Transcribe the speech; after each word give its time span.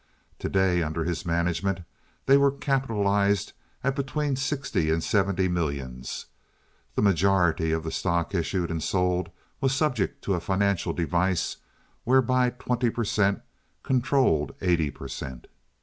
To 0.39 0.49
day, 0.49 0.81
under 0.81 1.03
his 1.03 1.27
management, 1.27 1.81
they 2.25 2.35
were 2.35 2.51
capitalized 2.51 3.53
at 3.83 3.95
between 3.95 4.35
sixty 4.35 4.89
and 4.89 5.03
seventy 5.03 5.47
millions. 5.47 6.25
The 6.95 7.03
majority 7.03 7.71
of 7.71 7.83
the 7.83 7.91
stock 7.91 8.33
issued 8.33 8.71
and 8.71 8.81
sold 8.81 9.29
was 9.59 9.75
subject 9.75 10.23
to 10.23 10.33
a 10.33 10.39
financial 10.39 10.93
device 10.93 11.57
whereby 12.03 12.49
twenty 12.49 12.89
per 12.89 13.03
cent. 13.03 13.41
controlled 13.83 14.55
eighty 14.59 14.89
per 14.89 15.07
cent. 15.07 15.45